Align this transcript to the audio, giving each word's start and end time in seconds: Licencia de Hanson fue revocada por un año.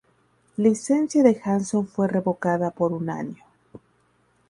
Licencia 0.57 1.21
de 1.21 1.39
Hanson 1.45 1.85
fue 1.87 2.07
revocada 2.07 2.71
por 2.71 2.91
un 2.91 3.11
año. 3.11 3.43